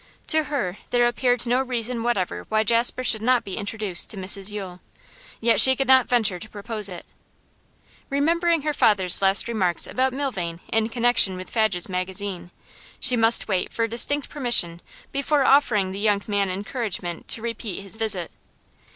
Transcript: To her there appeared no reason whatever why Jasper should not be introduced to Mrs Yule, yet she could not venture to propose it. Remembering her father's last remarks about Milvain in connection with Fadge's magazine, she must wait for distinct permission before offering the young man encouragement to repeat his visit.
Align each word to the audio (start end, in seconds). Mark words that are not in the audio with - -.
To 0.29 0.45
her 0.45 0.79
there 0.89 1.07
appeared 1.07 1.45
no 1.45 1.61
reason 1.61 2.01
whatever 2.01 2.47
why 2.49 2.63
Jasper 2.63 3.03
should 3.03 3.21
not 3.21 3.43
be 3.43 3.55
introduced 3.55 4.09
to 4.09 4.17
Mrs 4.17 4.51
Yule, 4.51 4.81
yet 5.39 5.61
she 5.61 5.75
could 5.75 5.87
not 5.87 6.09
venture 6.09 6.39
to 6.39 6.49
propose 6.49 6.89
it. 6.89 7.05
Remembering 8.09 8.63
her 8.63 8.73
father's 8.73 9.21
last 9.21 9.47
remarks 9.47 9.85
about 9.85 10.11
Milvain 10.11 10.59
in 10.73 10.89
connection 10.89 11.37
with 11.37 11.51
Fadge's 11.51 11.87
magazine, 11.87 12.49
she 12.99 13.15
must 13.15 13.47
wait 13.47 13.71
for 13.71 13.85
distinct 13.87 14.27
permission 14.27 14.81
before 15.11 15.45
offering 15.45 15.91
the 15.91 15.99
young 15.99 16.23
man 16.25 16.49
encouragement 16.49 17.27
to 17.27 17.43
repeat 17.43 17.83
his 17.83 17.95
visit. 17.95 18.31